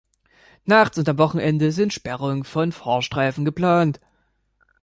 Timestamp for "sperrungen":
1.93-2.43